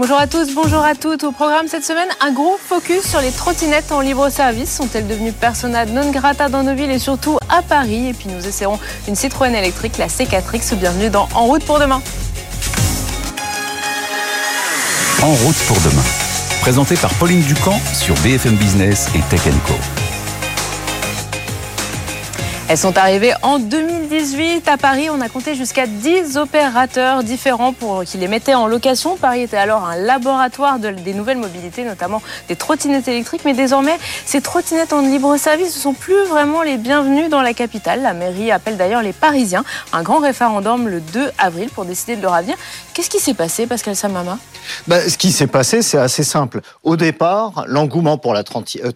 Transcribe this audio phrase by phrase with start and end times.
[0.00, 1.24] Bonjour à tous, bonjour à toutes.
[1.24, 4.72] Au programme cette semaine, un gros focus sur les trottinettes en libre service.
[4.72, 8.46] Sont-elles devenues persona non grata dans nos villes et surtout à Paris Et puis nous
[8.46, 10.76] essaierons une Citroën électrique, la C4X.
[10.76, 12.00] Bienvenue dans En route pour demain.
[15.20, 16.04] En route pour demain.
[16.60, 19.74] Présenté par Pauline Ducamp sur BFM Business et Tech Co.
[22.68, 23.58] Elles sont arrivées en
[24.08, 25.10] 2018 à Paris.
[25.10, 29.16] On a compté jusqu'à 10 opérateurs différents pour qui les mettaient en location.
[29.16, 33.42] Paris était alors un laboratoire de, des nouvelles mobilités, notamment des trottinettes électriques.
[33.44, 37.52] Mais désormais, ces trottinettes en libre service ne sont plus vraiment les bienvenues dans la
[37.52, 38.00] capitale.
[38.02, 42.22] La mairie appelle d'ailleurs les Parisiens un grand référendum le 2 avril pour décider de
[42.22, 42.56] leur avenir.
[42.94, 44.38] Qu'est-ce qui s'est passé, Pascal Samama?
[44.86, 46.62] Ben, Ce qui s'est passé, c'est assez simple.
[46.82, 48.42] Au départ, l'engouement pour la,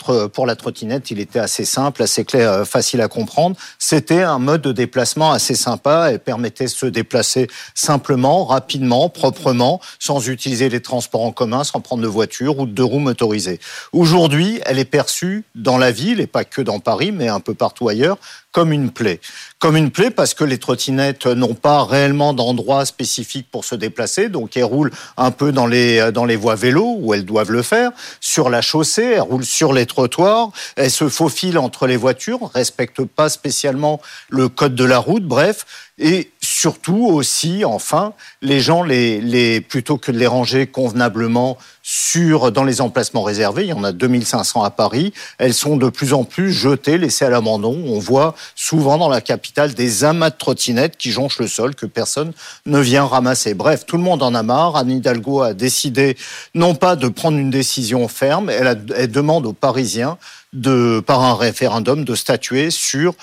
[0.08, 4.22] euh, pour la trottinette, il était assez simple, assez clair, euh, facile à comprendre c'était
[4.22, 5.01] un mode de déplacement
[5.32, 11.32] assez sympa et permettait de se déplacer simplement, rapidement, proprement, sans utiliser les transports en
[11.32, 13.60] commun, sans prendre de voiture ou de deux roues motorisées.
[13.92, 17.54] Aujourd'hui, elle est perçue dans la ville, et pas que dans Paris, mais un peu
[17.54, 18.18] partout ailleurs,
[18.52, 19.20] comme une plaie.
[19.58, 24.28] Comme une plaie parce que les trottinettes n'ont pas réellement d'endroit spécifique pour se déplacer,
[24.28, 27.62] donc elles roulent un peu dans les, dans les voies vélos où elles doivent le
[27.62, 32.50] faire, sur la chaussée, elles roulent sur les trottoirs, elles se faufilent entre les voitures,
[32.54, 35.64] respectent pas spécialement le code de la route, bref,
[35.98, 42.62] et surtout aussi, enfin, les gens, les, plutôt que de les ranger convenablement sur, dans
[42.62, 46.24] les emplacements réservés, il y en a 2500 à Paris, elles sont de plus en
[46.24, 47.82] plus jetées, laissées à l'abandon.
[47.86, 51.86] On voit souvent dans la capitale des amas de trottinettes qui jonchent le sol que
[51.86, 52.32] personne
[52.66, 53.54] ne vient ramasser.
[53.54, 54.76] Bref, tout le monde en a marre.
[54.76, 56.16] Anne Hidalgo a décidé
[56.54, 60.18] non pas de prendre une décision ferme, elle, elle demande aux Parisiens
[60.52, 63.14] de, par un référendum, de statuer sur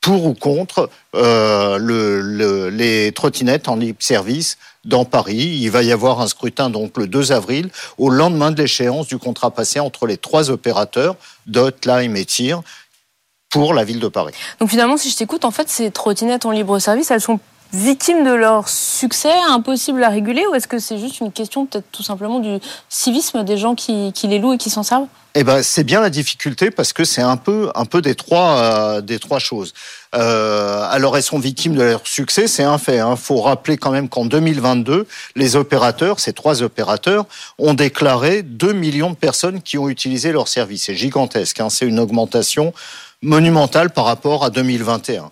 [0.00, 5.58] pour ou contre euh, le, les trottinettes en libre service dans Paris.
[5.60, 9.18] Il va y avoir un scrutin donc le 2 avril, au lendemain de l'échéance du
[9.18, 12.62] contrat passé entre les trois opérateurs, Dot, Lime et Tir,
[13.50, 14.34] pour la ville de Paris.
[14.60, 17.40] Donc finalement, si je t'écoute, en fait, ces trottinettes en libre service, elles sont
[17.72, 21.90] victimes de leur succès, impossible à réguler, ou est-ce que c'est juste une question peut-être
[21.92, 22.58] tout simplement du
[22.88, 25.06] civisme des gens qui, les louent et qui s'en servent?
[25.34, 28.56] Eh ben, c'est bien la difficulté parce que c'est un peu, un peu des trois,
[28.56, 29.74] euh, des trois choses.
[30.14, 32.96] Euh, alors, elles sont victimes de leur succès, c'est un fait.
[32.96, 33.14] Il hein.
[33.14, 37.26] faut rappeler quand même qu'en 2022, les opérateurs, ces trois opérateurs,
[37.58, 40.84] ont déclaré 2 millions de personnes qui ont utilisé leur service.
[40.84, 41.60] C'est gigantesque.
[41.60, 41.68] Hein.
[41.70, 42.72] C'est une augmentation
[43.22, 45.30] monumentale par rapport à 2021.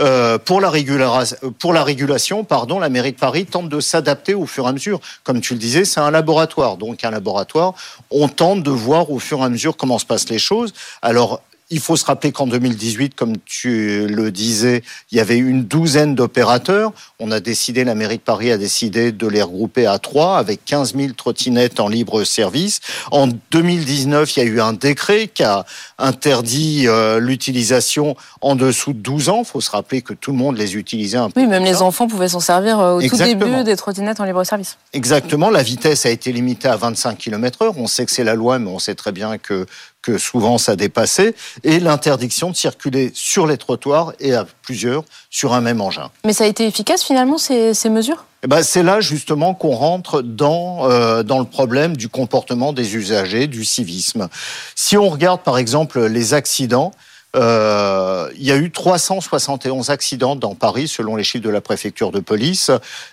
[0.00, 4.68] Euh, pour, la régulation, pardon, la mairie de Paris tente de s'adapter au fur et
[4.68, 5.00] à mesure.
[5.24, 6.76] Comme tu le disais, c'est un laboratoire.
[6.76, 7.74] Donc un laboratoire,
[8.10, 10.72] on tente de voir au fur et à mesure comment se passent les choses.
[11.02, 15.64] Alors il faut se rappeler qu'en 2018, comme tu le disais, il y avait une
[15.64, 16.92] douzaine d'opérateurs.
[17.20, 20.64] On a décidé, la mairie de Paris a décidé de les regrouper à trois, avec
[20.64, 22.80] 15 000 trottinettes en libre service.
[23.10, 25.66] En 2019, il y a eu un décret qui a
[25.98, 29.42] interdit euh, l'utilisation en dessous de 12 ans.
[29.44, 31.40] Il faut se rappeler que tout le monde les utilisait un peu.
[31.40, 34.44] Oui, même les enfants pouvaient s'en servir euh, au tout début des trottinettes en libre
[34.44, 34.78] service.
[34.94, 35.50] Exactement.
[35.50, 37.74] La vitesse a été limitée à 25 km heure.
[37.76, 39.66] On sait que c'est la loi, mais on sait très bien que
[40.02, 45.54] que souvent ça dépassait, et l'interdiction de circuler sur les trottoirs et à plusieurs sur
[45.54, 46.10] un même engin.
[46.24, 48.24] Mais ça a été efficace finalement ces, ces mesures?
[48.44, 52.94] Eh ben, c'est là justement qu'on rentre dans, euh, dans le problème du comportement des
[52.94, 54.28] usagers, du civisme.
[54.76, 56.92] Si on regarde par exemple les accidents,
[57.36, 62.10] euh, il y a eu 371 accidents dans Paris, selon les chiffres de la préfecture
[62.10, 62.70] de police.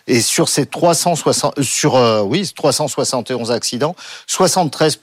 [0.07, 3.95] Et sur ces 360, sur, euh, oui, 371 accidents,
[4.27, 4.99] 73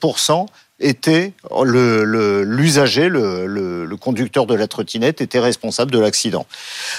[0.82, 1.32] était
[1.64, 6.46] l'usager, le, le, le, conducteur de la trottinette était responsable de l'accident.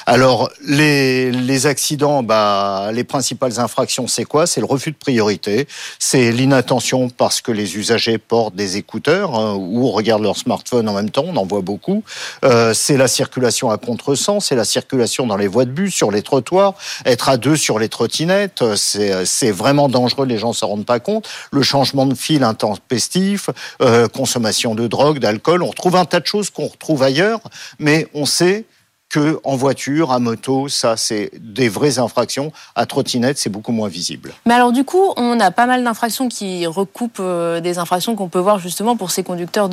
[0.06, 4.48] Alors les, les accidents, bah, les principales infractions, c'est quoi?
[4.48, 5.68] C'est le refus de priorité,
[6.00, 10.94] c'est l'inattention parce que les usagers portent des écouteurs hein, ou regardent leur smartphone en
[10.94, 12.04] même temps, on en voit beaucoup.
[12.46, 16.12] Euh, c'est la circulation à contresens, c'est la circulation dans les voies de bus, sur
[16.12, 20.86] les trottoirs, être à deux sur les trottinettes, c'est vraiment dangereux, les gens s'en rendent
[20.86, 21.28] pas compte.
[21.52, 23.50] Le changement de fil intempestif,
[23.82, 25.64] euh, consommation de drogue, d'alcool.
[25.64, 27.42] On retrouve un tas de choses qu'on retrouve ailleurs,
[27.80, 28.66] mais on sait
[29.14, 32.52] que en voiture, à moto, ça c'est des vraies infractions.
[32.76, 34.34] À trottinette, c'est beaucoup moins visible.
[34.48, 38.28] Mais alors du coup, on a pas mal d'infractions qui recoupent euh, des infractions qu'on
[38.28, 39.70] peut voir justement pour ces conducteurs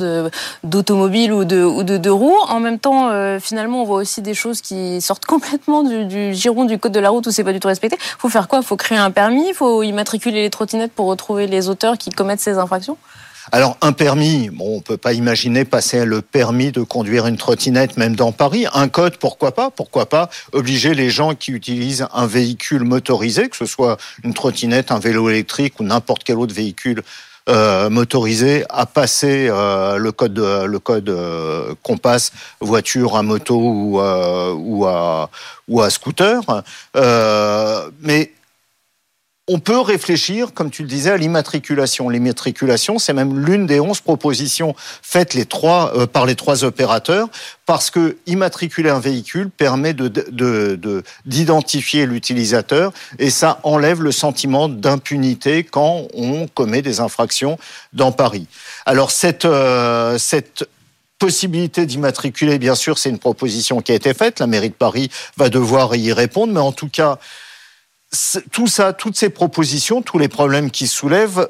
[0.63, 2.37] d'automobiles ou de, ou de deux roues.
[2.49, 6.35] En même temps, euh, finalement, on voit aussi des choses qui sortent complètement du, du
[6.35, 7.97] giron du code de la route où c'est pas du tout respecté.
[8.19, 8.61] Faut faire quoi?
[8.61, 12.59] Faut créer un permis, faut immatriculer les trottinettes pour retrouver les auteurs qui commettent ces
[12.59, 12.97] infractions?
[13.53, 17.97] Alors un permis, bon, on peut pas imaginer passer le permis de conduire une trottinette
[17.97, 18.65] même dans Paris.
[18.73, 19.71] Un code, pourquoi pas?
[19.71, 24.89] Pourquoi pas obliger les gens qui utilisent un véhicule motorisé, que ce soit une trottinette,
[24.89, 27.03] un vélo électrique ou n'importe quel autre véhicule
[27.49, 33.57] euh, motorisé à passer euh, le code le code euh, qu'on passe voiture à moto
[33.57, 35.29] ou ou à
[35.67, 36.39] ou à scooter
[37.99, 38.31] mais
[39.47, 42.09] on peut réfléchir, comme tu le disais, à l'immatriculation.
[42.09, 47.27] L'immatriculation, c'est même l'une des onze propositions faites les trois, euh, par les trois opérateurs,
[47.65, 49.93] parce que immatriculer un véhicule permet
[51.25, 57.57] d'identifier de, l'utilisateur et ça enlève le sentiment d'impunité quand on commet des infractions
[57.93, 58.47] dans Paris.
[58.85, 60.69] Alors cette, euh, cette
[61.17, 64.39] possibilité d'immatriculer, bien sûr, c'est une proposition qui a été faite.
[64.39, 67.19] La mairie de Paris va devoir y répondre, mais en tout cas,
[68.51, 71.47] tout ça, toutes ces propositions, tous les problèmes qui soulèvent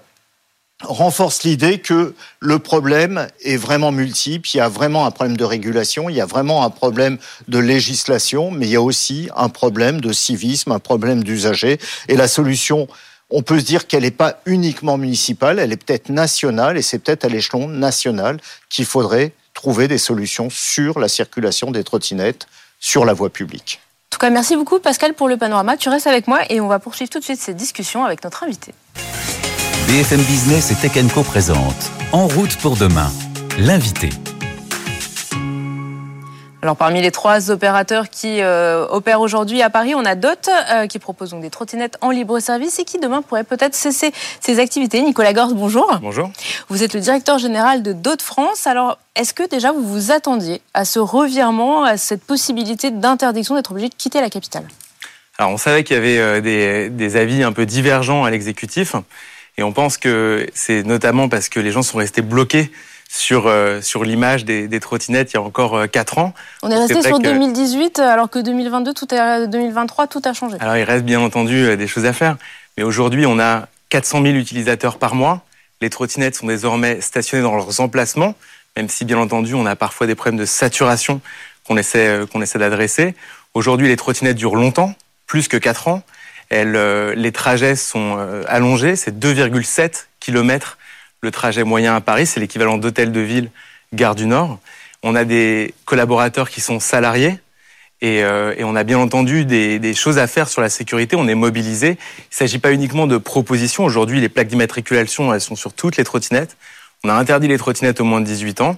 [0.84, 5.44] renforcent l'idée que le problème est vraiment multiple, il y a vraiment un problème de
[5.44, 7.18] régulation, il y a vraiment un problème
[7.48, 11.80] de législation, mais il y a aussi un problème de civisme, un problème d'usager.
[12.08, 12.88] Et la solution,
[13.30, 17.00] on peut se dire qu'elle n'est pas uniquement municipale, elle est peut-être nationale, et c'est
[17.00, 22.48] peut-être à l'échelon national qu'il faudrait trouver des solutions sur la circulation des trottinettes
[22.80, 23.82] sur la voie publique.
[24.12, 25.78] En tout cas, merci beaucoup Pascal pour le panorama.
[25.78, 28.44] Tu restes avec moi et on va poursuivre tout de suite cette discussion avec notre
[28.44, 28.74] invité.
[29.88, 33.10] BFM Business et Tech Co présente En route pour demain,
[33.58, 34.10] l'invité.
[36.64, 40.86] Alors parmi les trois opérateurs qui euh, opèrent aujourd'hui à Paris, on a DOT euh,
[40.86, 44.12] qui propose donc des trottinettes en libre service et qui demain pourrait peut-être cesser
[44.42, 45.02] ses activités.
[45.02, 45.92] Nicolas Gorse, bonjour.
[46.04, 46.30] Bonjour.
[46.70, 48.68] Vous êtes le directeur général de DOT France.
[48.68, 53.72] Alors est-ce que déjà vous vous attendiez à ce revirement, à cette possibilité d'interdiction d'être
[53.72, 54.68] obligé de quitter la capitale?
[55.40, 58.96] Alors on savait qu'il y avait euh, des, des avis un peu divergents à l'exécutif
[59.58, 62.72] et on pense que c'est notamment parce que les gens sont restés bloqués
[63.12, 66.34] sur, euh, sur l'image des, des, trottinettes il y a encore euh, 4 ans.
[66.64, 70.56] On est resté sur 2018 alors que 2022, tout est, 2023, tout a changé.
[70.62, 72.38] Alors il reste bien entendu euh, des choses à faire.
[72.78, 75.44] Mais aujourd'hui, on a 400 000 utilisateurs par mois.
[75.82, 78.34] Les trottinettes sont désormais stationnées dans leurs emplacements,
[78.78, 81.20] même si bien entendu, on a parfois des problèmes de saturation
[81.68, 83.14] qu'on essaie, euh, qu'on essaie d'adresser.
[83.54, 84.96] Aujourd'hui, les trottinettes durent longtemps,
[85.28, 86.02] plus que 4 ans.
[86.50, 86.74] Elles,
[87.16, 90.78] les trajets sont allongés, c'est 2,7 km
[91.22, 93.52] le trajet moyen à Paris, c'est l'équivalent d'hôtel de ville,
[93.94, 94.60] gare du Nord.
[95.04, 97.40] On a des collaborateurs qui sont salariés
[98.02, 101.16] et, euh, et on a bien entendu des, des, choses à faire sur la sécurité.
[101.16, 101.90] On est mobilisé.
[101.90, 103.86] Il ne s'agit pas uniquement de propositions.
[103.86, 106.58] Aujourd'hui, les plaques d'immatriculation, elles sont sur toutes les trottinettes.
[107.04, 108.76] On a interdit les trottinettes au moins de 18 ans.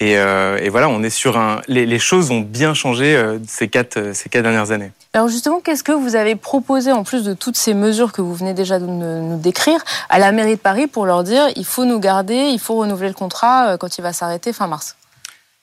[0.00, 1.60] Et, euh, et, voilà, on est sur un.
[1.68, 4.90] Les, les choses ont bien changé euh, ces quatre euh, ces quatre dernières années.
[5.12, 8.34] Alors justement, qu'est-ce que vous avez proposé en plus de toutes ces mesures que vous
[8.34, 11.84] venez déjà de nous décrire à la mairie de Paris pour leur dire il faut
[11.84, 14.96] nous garder, il faut renouveler le contrat quand il va s'arrêter fin mars?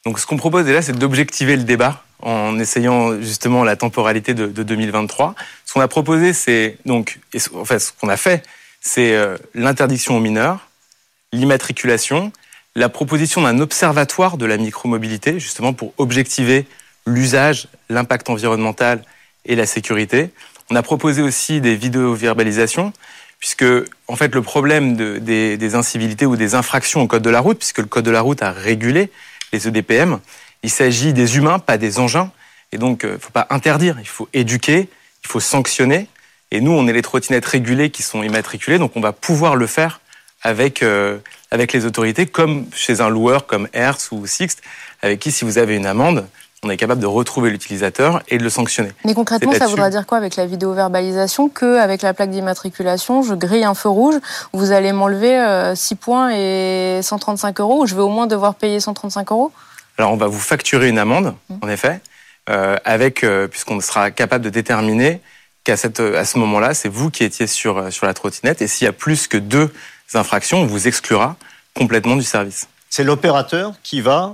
[0.05, 4.47] Donc ce qu'on propose déjà, c'est d'objectiver le débat en essayant justement la temporalité de,
[4.47, 5.35] de 2023.
[5.65, 7.19] Ce qu'on a proposé, c'est donc,
[7.53, 8.43] en fait, ce qu'on a fait,
[8.79, 9.15] c'est
[9.53, 10.69] l'interdiction aux mineurs,
[11.33, 12.31] l'immatriculation
[12.75, 16.65] la proposition d'un observatoire de la micromobilité, justement pour objectiver
[17.05, 19.03] l'usage, l'impact environnemental
[19.45, 20.29] et la sécurité.
[20.69, 22.93] On a proposé aussi des vidéo-verbalisations,
[23.39, 23.65] puisque
[24.07, 27.39] en fait le problème de, des, des, incivilités ou des infractions au code de la
[27.39, 29.09] route, puisque le code de la route a régulé
[29.51, 30.19] les EDPM,
[30.63, 32.31] il s'agit des humains, pas des engins,
[32.71, 34.87] et donc il euh, ne faut pas interdire, il faut éduquer,
[35.23, 36.07] il faut sanctionner.
[36.51, 39.67] Et nous, on est les trottinettes régulées qui sont immatriculées, donc on va pouvoir le
[39.67, 40.01] faire
[40.41, 41.17] avec euh,
[41.51, 44.61] avec les autorités, comme chez un loueur comme Hertz ou Sixt,
[45.01, 46.25] avec qui, si vous avez une amende,
[46.63, 48.91] on est capable de retrouver l'utilisateur et de le sanctionner.
[49.03, 53.63] Mais concrètement, ça voudra dire quoi avec la vidéo-verbalisation Qu'avec la plaque d'immatriculation, je grille
[53.63, 54.15] un feu rouge,
[54.53, 58.55] vous allez m'enlever 6 euh, points et 135 euros, ou je vais au moins devoir
[58.55, 59.51] payer 135 euros?
[59.97, 61.55] Alors, on va vous facturer une amende, mmh.
[61.61, 61.99] en effet,
[62.49, 65.19] euh, avec, euh, puisqu'on sera capable de déterminer
[65.63, 68.87] qu'à à ce moment-là, c'est vous qui étiez sur, sur la trottinette, et s'il y
[68.87, 69.71] a plus que deux
[70.17, 71.35] infractions, on vous exclura
[71.73, 72.67] complètement du service.
[72.89, 74.33] C'est l'opérateur qui va,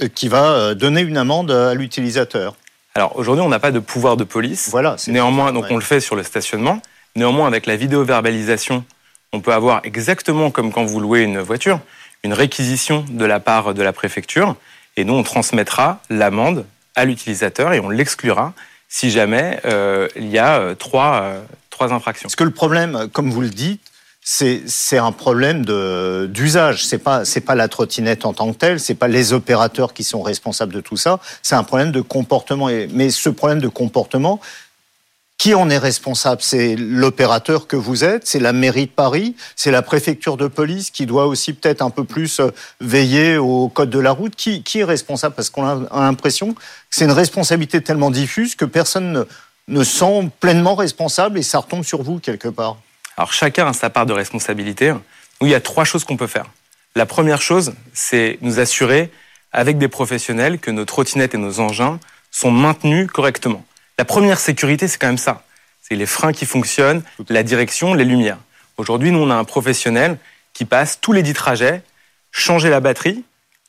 [0.00, 2.54] euh, qui va euh, donner une amende à l'utilisateur.
[2.94, 4.68] Alors aujourd'hui, on n'a pas de pouvoir de police.
[4.70, 4.96] Voilà.
[5.08, 6.80] Néanmoins, donc on le fait sur le stationnement.
[7.16, 8.84] Néanmoins, avec la vidéo-verbalisation,
[9.32, 11.80] on peut avoir exactement comme quand vous louez une voiture,
[12.22, 14.56] une réquisition de la part de la préfecture.
[14.96, 18.52] Et nous, on transmettra l'amende à l'utilisateur et on l'exclura
[18.88, 22.26] si jamais euh, il y a trois, euh, trois infractions.
[22.26, 23.91] Parce que le problème, comme vous le dites,
[24.24, 25.64] c'est un problème
[26.28, 26.86] d'usage.
[26.86, 30.04] C'est pas c'est pas la trottinette en tant que telle, c'est pas les opérateurs qui
[30.04, 31.18] sont responsables de tout ça.
[31.42, 32.68] C'est un problème de comportement.
[32.92, 34.40] Mais ce problème de comportement,
[35.42, 36.40] Qui en est responsable?
[36.40, 40.92] C'est l'opérateur que vous êtes, c'est la mairie de Paris, c'est la préfecture de police
[40.92, 44.36] qui doit aussi peut-être un peu plus euh, veiller au code de la route.
[44.36, 45.34] Qui, qui est responsable?
[45.34, 46.60] Parce qu'on a l'impression que
[46.90, 49.24] c'est une responsabilité tellement diffuse que personne ne,
[49.66, 52.76] ne sent pleinement responsable et ça retombe sur vous quelque part.
[53.22, 54.92] Alors chacun a sa part de responsabilité.
[55.42, 56.46] Il y a trois choses qu'on peut faire.
[56.96, 59.12] La première chose, c'est nous assurer
[59.52, 62.00] avec des professionnels que nos trottinettes et nos engins
[62.32, 63.64] sont maintenus correctement.
[63.96, 65.44] La première sécurité, c'est quand même ça.
[65.82, 68.38] C'est les freins qui fonctionnent, la direction, les lumières.
[68.76, 70.18] Aujourd'hui, nous, on a un professionnel
[70.52, 71.84] qui passe tous les dix trajets,
[72.32, 73.22] changer la batterie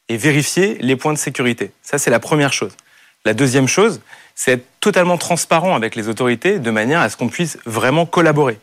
[0.09, 1.73] et vérifier les points de sécurité.
[1.83, 2.75] Ça, c'est la première chose.
[3.23, 4.01] La deuxième chose,
[4.33, 8.57] c'est être totalement transparent avec les autorités de manière à ce qu'on puisse vraiment collaborer.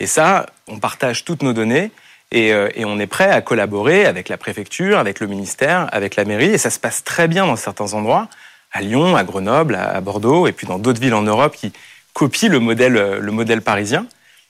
[0.00, 1.90] Et ça, on partage toutes nos données
[2.30, 6.16] et, euh, et, on est prêt à collaborer avec la préfecture, avec le ministère, avec
[6.16, 6.50] la mairie.
[6.50, 8.28] Et ça se passe très bien dans certains endroits
[8.72, 11.72] à Lyon, à Grenoble, à Bordeaux, et puis dans d'autres villes en Europe qui
[12.12, 14.06] copient le modèle, euh, le modèle parisien.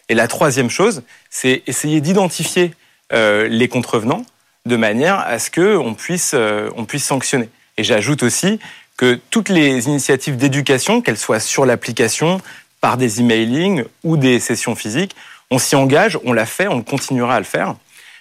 [0.08, 2.74] Et la troisième chose, c'est essayer d'identifier
[3.12, 4.24] euh, les contrevenants
[4.66, 7.48] de manière à ce qu'on puisse, euh, on puisse sanctionner.
[7.76, 8.58] Et j'ajoute aussi
[8.96, 12.40] que toutes les initiatives d'éducation, qu'elles soient sur l'application,
[12.80, 15.14] par des emailings ou des sessions physiques,
[15.50, 17.74] on s'y engage, on l'a fait, on continuera à le faire.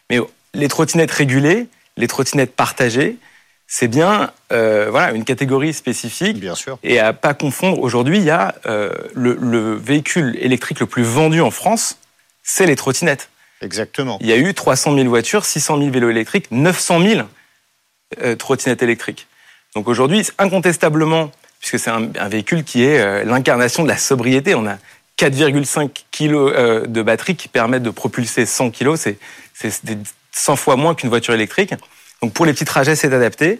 [0.09, 0.19] Mais
[0.53, 1.67] les trottinettes régulées,
[1.97, 3.17] les trottinettes partagées,
[3.67, 6.39] c'est bien euh, voilà une catégorie spécifique.
[6.39, 6.79] Bien sûr.
[6.83, 7.79] Et à pas confondre.
[7.79, 11.97] Aujourd'hui, il y a euh, le, le, véhicule électrique le plus vendu en France,
[12.43, 13.29] c'est les trottinettes.
[13.61, 14.17] Exactement.
[14.21, 17.27] Il y a eu 300 000 voitures, 600 000 vélos électriques, 900 000
[18.21, 19.27] euh, trottinettes électriques.
[19.75, 24.65] Donc aujourd'hui, incontestablement, puisque c'est un, un, véhicule qui est l'incarnation de la sobriété, on
[24.65, 24.77] a
[25.17, 29.07] 4,5 kilos euh, de batterie qui permettent de propulser 100 kilos.
[29.53, 29.81] C'est
[30.31, 31.73] 100 fois moins qu'une voiture électrique.
[32.21, 33.59] Donc pour les petits trajets, c'est adapté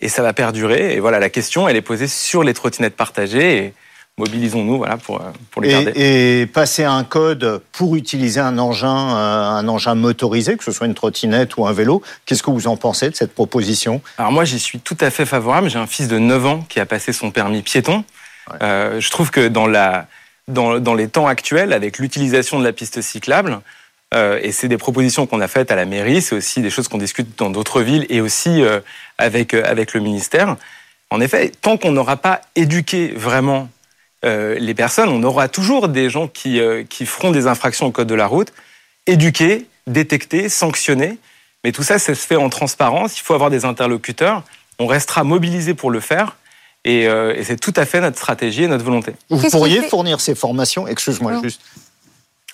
[0.00, 0.94] et ça va perdurer.
[0.94, 3.56] Et voilà, la question, elle est posée sur les trottinettes partagées.
[3.56, 3.74] Et
[4.18, 5.92] mobilisons-nous voilà, pour, pour les garder.
[5.94, 10.86] Et passer un code pour utiliser un engin, euh, un engin motorisé, que ce soit
[10.86, 14.02] une trottinette ou un vélo, qu'est-ce que vous en pensez de cette proposition?
[14.18, 15.70] Alors moi, j'y suis tout à fait favorable.
[15.70, 18.04] J'ai un fils de 9 ans qui a passé son permis piéton.
[18.50, 18.56] Ouais.
[18.62, 20.06] Euh, je trouve que dans, la,
[20.48, 23.60] dans, les temps actuels, avec l'utilisation de la piste cyclable,
[24.12, 26.88] euh, et c'est des propositions qu'on a faites à la mairie, c'est aussi des choses
[26.88, 28.80] qu'on discute dans d'autres villes et aussi euh,
[29.18, 30.56] avec, euh, avec le ministère.
[31.10, 33.68] En effet, tant qu'on n'aura pas éduqué vraiment
[34.22, 38.14] les personnes, on aura toujours des gens qui, qui feront des infractions au code de
[38.14, 38.52] la route,
[39.06, 41.16] éduquer, détecter, sanctionner.
[41.64, 44.42] Mais tout ça, ça se fait en transparence, il faut avoir des interlocuteurs,
[44.78, 46.36] on restera mobilisé pour le faire.
[46.84, 49.12] Et, euh, et c'est tout à fait notre stratégie et notre volonté.
[49.28, 51.60] Vous pourriez fournir ces formations Excuse-moi juste.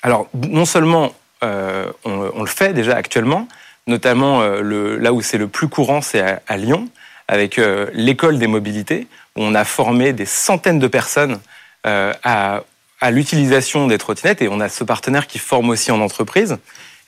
[0.02, 3.48] Alors, non seulement euh, on, on, le fait déjà actuellement,
[3.86, 6.88] notamment euh, le, là où c'est le plus courant, c'est à, à, Lyon,
[7.28, 9.06] avec euh, l'école des mobilités,
[9.36, 11.40] où on a formé des centaines de personnes
[11.86, 12.62] euh, à,
[13.00, 16.58] à l'utilisation des trottinettes, et on a ce partenaire qui forme aussi en entreprise.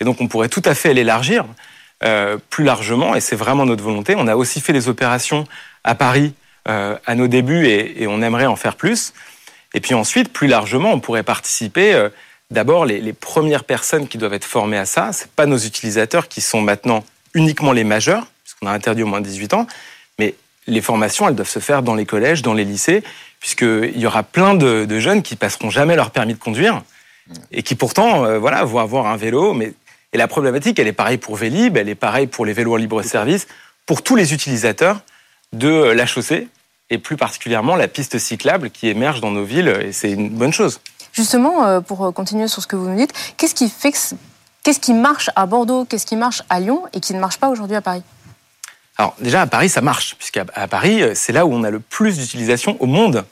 [0.00, 1.44] Et donc on pourrait tout à fait l'élargir
[2.04, 4.14] euh, plus largement, et c'est vraiment notre volonté.
[4.16, 5.44] On a aussi fait des opérations
[5.84, 6.34] à Paris
[6.68, 9.14] à nos débuts, et, on aimerait en faire plus.
[9.74, 12.08] Et puis ensuite, plus largement, on pourrait participer
[12.50, 16.40] D'abord, les, premières personnes qui doivent être formées à ça, c'est pas nos utilisateurs qui
[16.40, 19.66] sont maintenant uniquement les majeurs, puisqu'on a interdit au moins de 18 ans,
[20.18, 20.34] mais
[20.66, 23.02] les formations, elles doivent se faire dans les collèges, dans les lycées,
[23.40, 26.82] puisqu'il y aura plein de, de, jeunes qui passeront jamais leur permis de conduire
[27.52, 29.52] et qui pourtant, euh, voilà, vont avoir un vélo.
[29.52, 29.74] Mais
[30.14, 32.76] et la problématique, elle est pareille pour Vélib, elle est pareille pour les vélos en
[32.76, 33.46] libre service,
[33.84, 35.02] pour tous les utilisateurs
[35.52, 36.48] de la chaussée
[36.90, 40.52] et plus particulièrement la piste cyclable qui émerge dans nos villes, et c'est une bonne
[40.52, 40.80] chose.
[41.12, 43.98] Justement, euh, pour continuer sur ce que vous nous dites, qu'est-ce qui fait que
[44.62, 47.48] qu'est-ce qui marche à Bordeaux, qu'est-ce qui marche à Lyon et qui ne marche pas
[47.48, 48.02] aujourd'hui à Paris?
[48.96, 52.18] Alors déjà à Paris, ça marche, puisqu'à Paris, c'est là où on a le plus
[52.18, 53.24] d'utilisation au monde,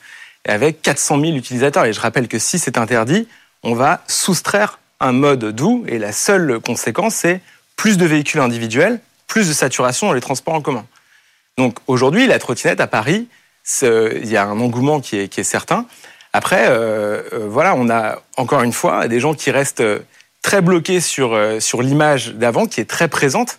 [0.46, 1.84] avec 400 000 utilisateurs.
[1.84, 3.26] Et je rappelle que si c'est interdit,
[3.62, 7.40] on va soustraire un mode doux, et la seule conséquence, c'est
[7.74, 10.86] plus de véhicules individuels, plus de saturation dans les transports en commun.
[11.58, 13.28] Donc aujourd'hui, la trottinette à Paris,
[13.82, 15.86] il y a un engouement qui est, certain.
[16.32, 19.82] Après, euh, euh, voilà, on a encore une fois des gens qui restent
[20.46, 23.58] très bloqués sur, euh, sur l'image d'avant, qui est très présente.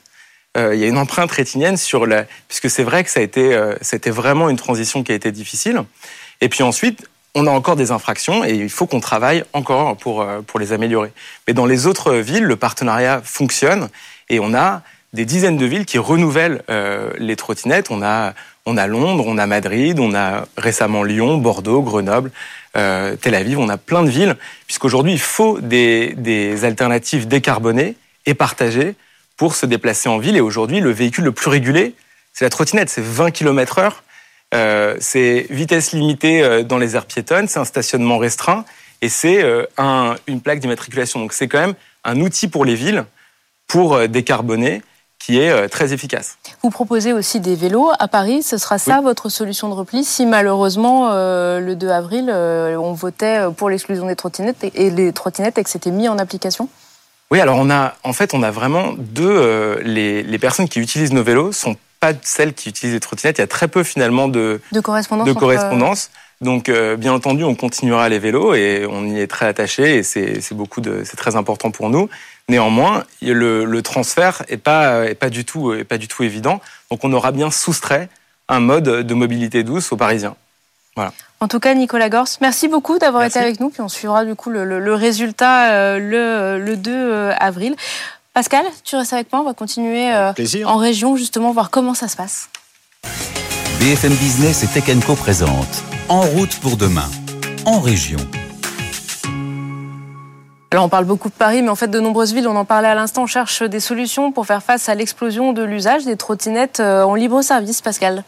[0.55, 3.23] Euh, il y a une empreinte rétinienne sur la, puisque c'est vrai que ça a
[3.23, 5.83] été, euh, c'était vraiment une transition qui a été difficile.
[6.39, 10.25] Et puis ensuite, on a encore des infractions et il faut qu'on travaille encore pour,
[10.47, 11.11] pour les améliorer.
[11.45, 13.89] Mais dans les autres villes, le partenariat fonctionne
[14.29, 14.81] et on a
[15.13, 17.91] des dizaines de villes qui renouvellent euh, les trottinettes.
[17.91, 18.33] On a,
[18.67, 22.31] on a Londres, on a Madrid, on a récemment Lyon, Bordeaux, Grenoble,
[22.75, 23.59] euh, Tel Aviv.
[23.59, 27.95] On a plein de villes, puisqu'aujourd'hui, il faut des, alternatives décarbonées
[28.25, 28.95] et partagées
[29.38, 30.36] pour se déplacer en ville.
[30.36, 31.95] Et aujourd'hui, le véhicule le plus régulé,
[32.33, 32.89] c'est la trottinette.
[32.89, 34.03] C'est 20 km heure.
[34.53, 38.65] Euh, c'est vitesse limitée dans les aires piétonnes, c'est un stationnement restreint
[39.01, 39.43] et c'est
[39.77, 41.21] un, une plaque d'immatriculation.
[41.21, 43.05] Donc c'est quand même un outil pour les villes
[43.67, 44.81] pour décarboner
[45.19, 46.38] qui est très efficace.
[46.63, 48.43] Vous proposez aussi des vélos à Paris.
[48.43, 53.69] Ce sera ça votre solution de repli si malheureusement le 2 avril on votait pour
[53.69, 56.69] l'exclusion des trottinettes et les trottinettes et que c'était mis en application?
[57.29, 59.29] Oui, alors on a, en fait, on a vraiment deux.
[59.29, 63.38] Euh, les, les, personnes qui utilisent nos vélos sont pas celles qui utilisent les trottinettes.
[63.39, 65.27] Il y a très peu finalement de, de correspondance.
[65.27, 66.09] De correspondance.
[66.41, 70.03] Donc, euh, bien entendu, on continuera les vélos et on y est très attaché et
[70.03, 72.10] c'est beaucoup de, c'est très important pour nous.
[72.48, 76.62] Néanmoins, le, le transfert est pas, est pas du tout, est pas du tout évident.
[76.91, 78.10] Donc, on aura bien soustrait
[78.48, 80.36] un mode de mobilité douce aux Parisiens.
[80.96, 81.13] Voilà.
[81.39, 83.70] En tout cas, Nicolas Gors, merci beaucoup d'avoir été avec nous.
[83.70, 87.75] Puis on suivra du coup le, résultat euh, le, 2 euh, avril.
[88.34, 89.41] Pascal, tu restes avec moi.
[89.41, 90.32] On va continuer euh,
[90.65, 92.50] en région, justement, voir comment ça se passe.
[93.79, 95.15] BFM Business et Tech Co
[96.10, 97.07] En route pour demain,
[97.65, 98.17] en région.
[100.74, 102.96] On parle beaucoup de Paris, mais en fait de nombreuses villes, on en parlait à
[102.96, 107.13] l'instant, on cherche des solutions pour faire face à l'explosion de l'usage des trottinettes en
[107.13, 108.24] libre service, Pascal.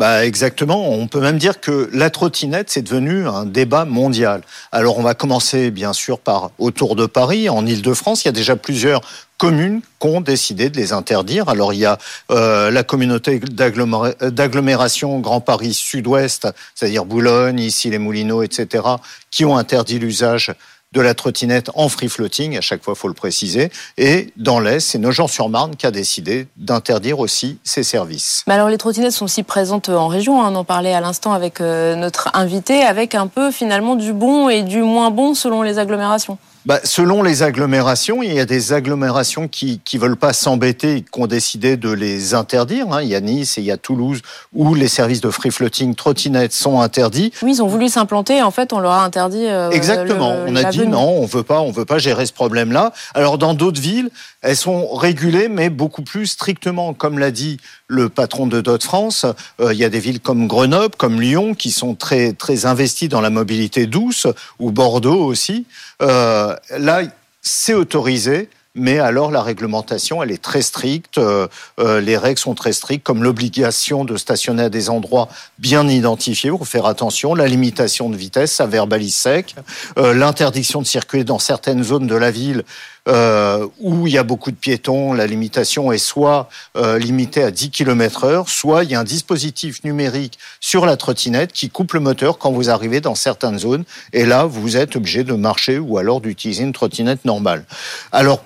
[0.00, 0.92] Bah exactement.
[0.92, 4.40] On peut même dire que la trottinette, c'est devenu un débat mondial.
[4.72, 8.24] Alors on va commencer bien sûr par autour de Paris, en Ile-de-France.
[8.24, 9.02] Il y a déjà plusieurs
[9.36, 11.50] communes qui ont décidé de les interdire.
[11.50, 11.98] Alors il y a
[12.30, 18.82] euh, la communauté d'agglomération Grand Paris Sud-Ouest, c'est-à-dire Boulogne, ici les Moulineaux, etc.,
[19.30, 20.54] qui ont interdit l'usage
[20.92, 23.70] de la trottinette en free floating, à chaque fois faut le préciser.
[23.96, 28.42] Et dans l'Est, c'est Nogent-sur-Marne qui a décidé d'interdire aussi ces services.
[28.48, 30.50] Mais alors les trottinettes sont aussi présentes en région, hein.
[30.52, 34.48] on en parlait à l'instant avec euh, notre invité, avec un peu finalement du bon
[34.48, 38.72] et du moins bon selon les agglomérations bah, selon les agglomérations, il y a des
[38.72, 42.92] agglomérations qui qui veulent pas s'embêter et qui ont décidé de les interdire.
[42.92, 43.02] Hein.
[43.02, 44.20] Il y a Nice et il y a Toulouse
[44.52, 47.32] où les services de free floating trottinettes sont interdits.
[47.42, 48.42] Oui, ils ont voulu s'implanter.
[48.42, 49.46] En fait, on leur a interdit.
[49.46, 50.36] Euh, Exactement.
[50.46, 52.92] on a dit non, on veut pas, on veut pas gérer ce problème-là.
[53.14, 54.10] Alors dans d'autres villes,
[54.42, 59.26] elles sont régulées, mais beaucoup plus strictement, comme l'a dit le patron de Dot France.
[59.60, 63.08] Euh, il y a des villes comme Grenoble, comme Lyon, qui sont très très investies
[63.08, 64.26] dans la mobilité douce,
[64.58, 65.66] ou Bordeaux aussi.
[66.02, 67.02] Euh, là,
[67.42, 68.48] c'est autorisé.
[68.76, 71.18] Mais alors la réglementation, elle est très stricte.
[71.18, 71.48] Euh,
[71.80, 76.50] euh, les règles sont très strictes, comme l'obligation de stationner à des endroits bien identifiés
[76.50, 79.56] pour faire attention, la limitation de vitesse, ça verbalise sec,
[79.98, 82.64] euh, l'interdiction de circuler dans certaines zones de la ville
[83.08, 87.50] euh, où il y a beaucoup de piétons, la limitation est soit euh, limitée à
[87.50, 91.94] 10 km heure, soit il y a un dispositif numérique sur la trottinette qui coupe
[91.94, 93.84] le moteur quand vous arrivez dans certaines zones.
[94.12, 97.64] Et là, vous êtes obligé de marcher ou alors d'utiliser une trottinette normale.
[98.12, 98.44] Alors,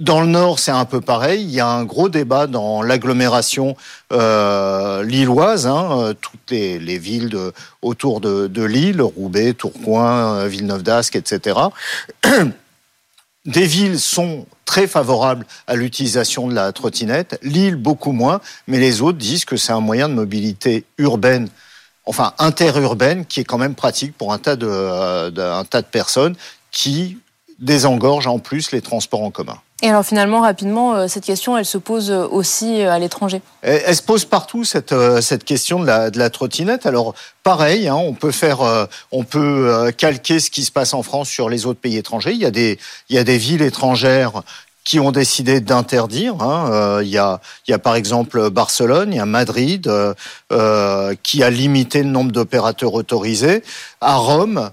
[0.00, 1.42] dans le Nord, c'est un peu pareil.
[1.42, 3.76] Il y a un gros débat dans l'agglomération
[4.12, 7.38] euh, lilloise, hein, toutes les, les villes
[7.80, 11.58] autour de, de Lille, Roubaix, Tourcoing, Villeneuve d'Ascq, etc.
[13.46, 19.02] Des villes sont très favorables à l'utilisation de la trottinette, Lille beaucoup moins, mais les
[19.02, 21.48] autres disent que c'est un moyen de mobilité urbaine,
[22.06, 25.86] enfin interurbaine, qui est quand même pratique pour un tas de, euh, un tas de
[25.86, 26.36] personnes
[26.70, 27.18] qui
[27.58, 29.58] désengorge en plus les transports en commun.
[29.84, 33.42] Et alors finalement, rapidement, euh, cette question, elle se pose euh, aussi euh, à l'étranger
[33.60, 34.94] elle, se pose partout, cette,
[35.44, 36.86] question de la, trottinette.
[36.86, 38.60] Alors pareil, hein, on peut faire,
[39.10, 42.32] on peut calquer ce qui se passe en France sur les autres pays étrangers.
[42.32, 42.50] Il y a
[43.24, 44.42] des, villes étrangères
[44.84, 46.42] qui ont décidé d'interdire.
[46.42, 47.00] Hein.
[47.02, 47.40] il, y a,
[47.78, 49.90] par exemple Barcelone, il y a Madrid
[51.22, 53.62] qui a limité le nombre d'opérateurs autorisés.
[54.02, 54.70] À Rome,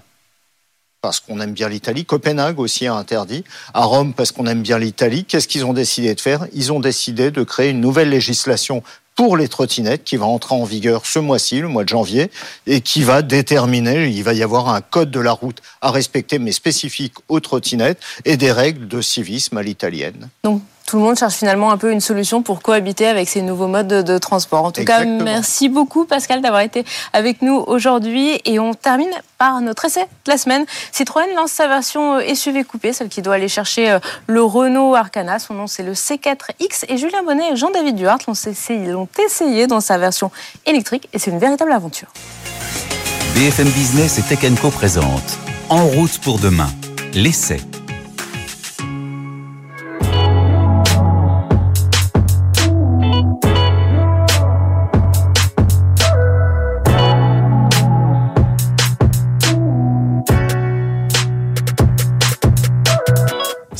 [1.02, 2.06] parce qu'on aime bien l'Italie.
[2.06, 3.44] Copenhague aussi a interdit.
[3.74, 5.24] À Rome, parce qu'on aime bien l'Italie.
[5.24, 6.46] Qu'est-ce qu'ils ont décidé de faire?
[6.54, 8.82] Ils ont décidé de créer une nouvelle législation
[9.14, 12.30] pour les trottinettes qui va entrer en vigueur ce mois-ci, le mois de janvier,
[12.66, 16.38] et qui va déterminer, il va y avoir un code de la route à respecter,
[16.38, 20.30] mais spécifique aux trottinettes, et des règles de civisme à l'italienne.
[20.44, 20.62] Donc
[20.92, 23.88] tout le monde cherche finalement un peu une solution pour cohabiter avec ces nouveaux modes
[23.88, 24.66] de, transport.
[24.66, 29.62] En tout cas, merci beaucoup Pascal d'avoir été avec nous aujourd'hui et on termine par
[29.62, 30.66] notre essai de la semaine.
[30.92, 34.94] Citroën lance sa version euh, SUV coupé, celle qui doit aller chercher euh, le Renault
[34.94, 35.38] Arcana.
[35.38, 39.80] Son nom c'est le C4X et Julien Bonnet et Jean-David Duhart l'ont essayé, essayé dans
[39.80, 40.30] sa version
[40.66, 42.08] électrique et c'est une véritable aventure.
[43.34, 45.38] BFM Business et Tech Co présente
[45.70, 46.68] En route pour demain,
[47.14, 47.62] l'essai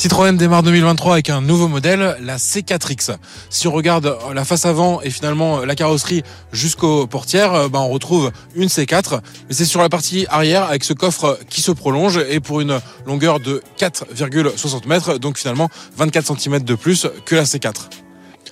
[0.02, 3.14] Citroën démarre 2023 avec un nouveau modèle, la C4X.
[3.50, 8.32] Si on regarde la face avant et finalement la carrosserie jusqu'aux portières, ben on retrouve
[8.56, 9.20] une C4.
[9.48, 12.80] Mais c'est sur la partie arrière avec ce coffre qui se prolonge et pour une
[13.06, 17.88] longueur de 4,60 mètres, donc finalement 24 cm de plus que la C4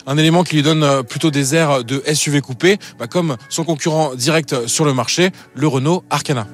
[0.06, 4.14] un élément qui lui donne plutôt des airs de SUV coupé, bah, comme son concurrent
[4.14, 6.46] direct sur le marché, le Renault Arcana.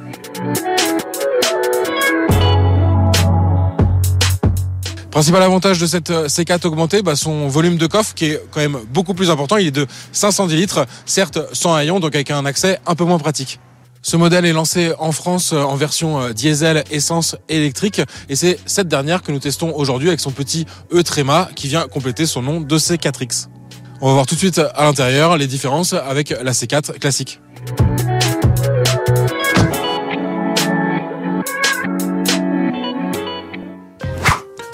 [5.16, 8.60] Principal avantage de cette euh, C4 augmentée, bah son volume de coffre qui est quand
[8.60, 9.56] même beaucoup plus important.
[9.56, 13.18] Il est de 510 litres, certes sans haillons, donc avec un accès un peu moins
[13.18, 13.58] pratique.
[14.02, 18.02] Ce modèle est lancé en France euh, en version euh, diesel, essence, électrique.
[18.28, 21.88] Et c'est cette dernière que nous testons aujourd'hui avec son petit E Tréma qui vient
[21.88, 23.46] compléter son nom de C4X.
[24.02, 27.40] On va voir tout de suite à l'intérieur les différences avec la C4 classique.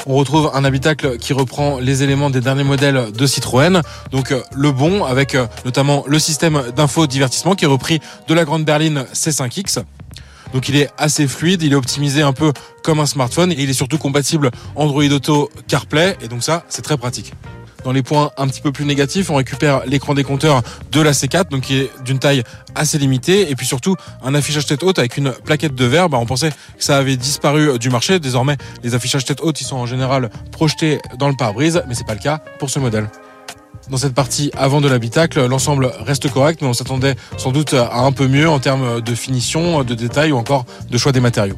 [0.06, 3.82] On retrouve un habitacle qui reprend les éléments des derniers modèles de Citroën.
[4.10, 8.34] Donc euh, le bon avec euh, notamment le système d'info divertissement qui est repris de
[8.34, 9.82] la grande berline C5X.
[10.52, 13.70] Donc il est assez fluide, il est optimisé un peu comme un smartphone et il
[13.70, 17.32] est surtout compatible Android Auto CarPlay et donc ça c'est très pratique.
[17.84, 21.12] Dans les points un petit peu plus négatifs, on récupère l'écran des compteurs de la
[21.12, 22.42] C4, donc qui est d'une taille
[22.74, 26.08] assez limitée, et puis surtout un affichage tête haute avec une plaquette de verre.
[26.08, 28.18] Bah, on pensait que ça avait disparu du marché.
[28.18, 32.14] Désormais, les affichages tête haute, sont en général projetés dans le pare-brise, mais c'est pas
[32.14, 33.08] le cas pour ce modèle.
[33.90, 38.00] Dans cette partie avant de l'habitacle, l'ensemble reste correct, mais on s'attendait sans doute à
[38.00, 41.56] un peu mieux en termes de finition, de détails ou encore de choix des matériaux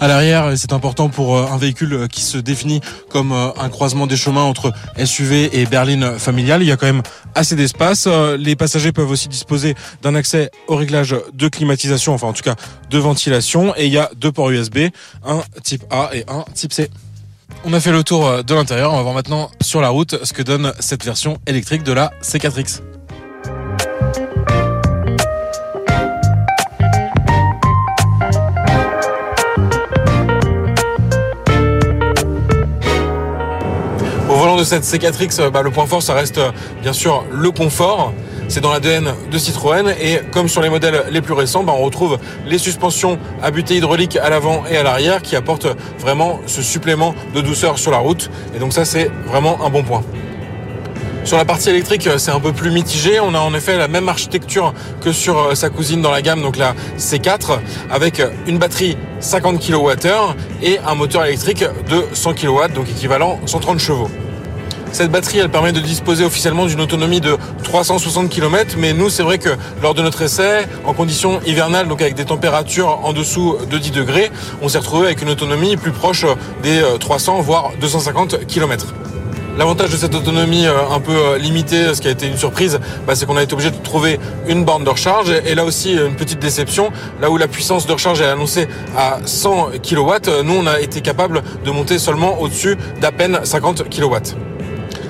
[0.00, 0.52] à l'arrière.
[0.56, 4.42] C'est important pour euh, un véhicule qui se définit comme euh, un croisement des chemins
[4.42, 6.62] entre SUV et berline familiale.
[6.62, 7.02] Il y a quand même
[7.34, 8.06] assez d'espace.
[8.06, 12.42] Euh, les passagers peuvent aussi disposer d'un accès au réglage de climatisation, enfin en tout
[12.42, 12.56] cas
[12.90, 13.74] de ventilation.
[13.76, 14.78] Et il y a deux ports USB,
[15.24, 16.90] un type A et un type C.
[17.64, 18.92] On a fait le tour de l'intérieur.
[18.92, 22.12] On va voir maintenant sur la route ce que donne cette version électrique de la
[22.22, 22.93] C4X.
[34.56, 36.50] De cette C4X, euh, bah, le point fort, ça reste euh,
[36.82, 38.12] bien sûr le confort.
[38.48, 41.82] C'est dans l'ADN de Citroën et comme sur les modèles les plus récents, bah, on
[41.82, 46.62] retrouve les suspensions à butée hydraulique à l'avant et à l'arrière qui apportent vraiment ce
[46.62, 48.30] supplément de douceur sur la route.
[48.54, 50.02] Et donc ça, c'est vraiment un bon point.
[51.24, 53.18] Sur la partie électrique, c'est un peu plus mitigé.
[53.18, 56.42] On a en effet la même architecture que sur euh, sa cousine dans la gamme,
[56.42, 57.58] donc la C4,
[57.90, 63.78] avec une batterie 50 kWh et un moteur électrique de 100 kW, donc équivalent 130
[63.78, 64.10] chevaux.
[64.94, 69.24] Cette batterie, elle permet de disposer officiellement d'une autonomie de 360 km, mais nous, c'est
[69.24, 69.48] vrai que
[69.82, 73.90] lors de notre essai, en conditions hivernales, donc avec des températures en dessous de 10
[73.90, 74.30] degrés,
[74.62, 76.24] on s'est retrouvé avec une autonomie plus proche
[76.62, 78.94] des 300 voire 250 km.
[79.58, 82.78] L'avantage de cette autonomie euh, un peu euh, limitée, ce qui a été une surprise,
[83.04, 85.30] bah, c'est qu'on a été obligé de trouver une borne de recharge.
[85.44, 86.90] Et là aussi, une petite déception.
[87.20, 91.02] Là où la puissance de recharge est annoncée à 100 kW, nous, on a été
[91.02, 94.16] capable de monter seulement au-dessus d'à peine 50 kW.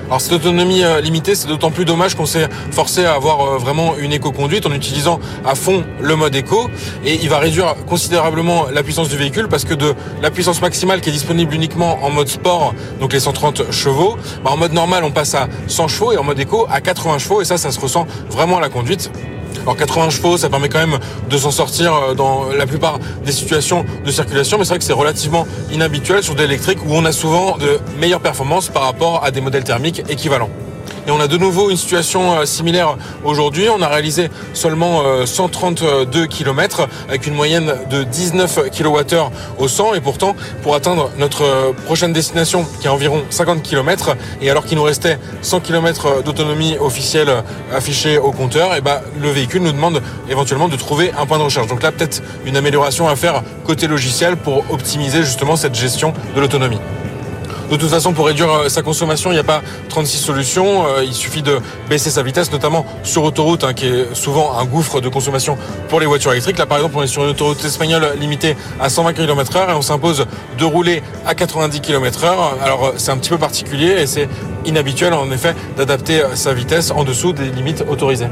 [0.07, 3.57] Alors cette autonomie euh, limitée, c'est d'autant plus dommage qu'on s'est forcé à avoir euh,
[3.57, 6.69] vraiment une éco-conduite en utilisant à fond le mode éco
[7.03, 11.01] et il va réduire considérablement la puissance du véhicule parce que de la puissance maximale
[11.01, 15.03] qui est disponible uniquement en mode sport, donc les 130 chevaux, bah, en mode normal
[15.03, 17.71] on passe à 100 chevaux et en mode éco à 80 chevaux et ça, ça
[17.71, 19.09] se ressent vraiment à la conduite.
[19.65, 23.31] Alors 80 chevaux, ça permet quand même de s'en sortir euh, dans la plupart des
[23.31, 27.03] situations de circulation, mais c'est vrai que c'est relativement inhabituel sur des électriques où on
[27.03, 30.51] a souvent de meilleures performances par rapport à des modèles thermiques équivalents.
[31.07, 33.67] Et on a de nouveau une situation euh, similaire aujourd'hui.
[33.69, 39.93] On a réalisé seulement 132 euh, km avec une moyenne de 19 kWh au 100.
[39.93, 44.65] Et pourtant, pour atteindre notre euh, prochaine destination qui est environ 50 km, et alors
[44.65, 47.29] qu'il nous restait 100 km d'autonomie officielle
[47.71, 51.43] affichée au compteur, et ben, le véhicule nous demande éventuellement de trouver un point de
[51.43, 51.67] recharge.
[51.67, 56.41] Donc là, peut-être une amélioration à faire côté logiciel pour optimiser justement cette gestion de
[56.41, 56.79] l'autonomie.
[57.69, 60.85] De toute façon, pour réduire euh, sa consommation, il n'y a pas 36 solutions.
[60.87, 64.65] Euh, il suffit de baisser sa vitesse, notamment sur autoroute, hein, qui est souvent un
[64.65, 65.57] gouffre de consommation
[65.89, 66.59] pour les voitures électriques.
[66.59, 69.73] Là, par exemple, on est sur une autoroute espagnole limitée à 120 km h et
[69.73, 70.27] on s'impose
[70.59, 74.29] de rouler à 90 km h Alors, euh, c'est un petit peu particulier et c'est
[74.65, 78.27] inhabituel, en effet, d'adapter sa vitesse en dessous des limites autorisées.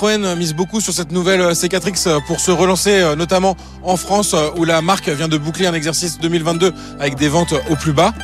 [0.00, 4.48] Citroën mise beaucoup sur cette nouvelle C4X pour se relancer, euh, notamment en France, euh,
[4.56, 8.14] où la marque vient de boucler un exercice 2022 avec des ventes au plus bas.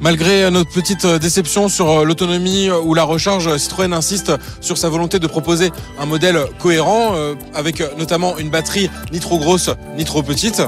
[0.00, 5.26] Malgré notre petite déception sur l'autonomie ou la recharge, Citroën insiste sur sa volonté de
[5.26, 7.12] proposer un modèle cohérent
[7.54, 10.62] avec notamment une batterie ni trop grosse ni trop petite.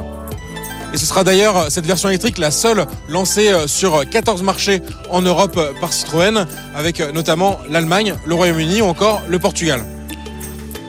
[0.92, 5.60] Et ce sera d'ailleurs cette version électrique la seule lancée sur 14 marchés en Europe
[5.80, 9.84] par Citroën, avec notamment l'Allemagne, le Royaume-Uni ou encore le Portugal.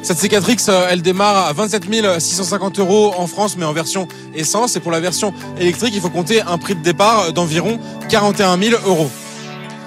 [0.04, 1.84] Cette C4X, euh, elle démarre à 27
[2.20, 4.76] 650 euros en France, mais en version essence.
[4.76, 8.82] Et pour la version électrique, il faut compter un prix de départ d'environ 41 000
[8.86, 9.12] euros.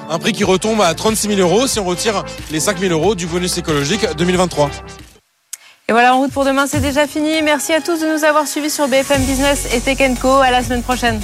[0.09, 3.15] Un prix qui retombe à 36 000 euros si on retire les 5 000 euros
[3.15, 4.71] du bonus écologique 2023.
[5.89, 7.43] Et voilà, en route pour demain, c'est déjà fini.
[7.43, 10.39] Merci à tous de nous avoir suivis sur BFM Business et Tech Co.
[10.39, 11.21] À la semaine prochaine.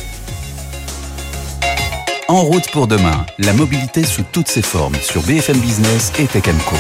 [2.29, 6.45] En route pour demain, la mobilité sous toutes ses formes sur BFM Business et Tech
[6.69, 6.77] Co.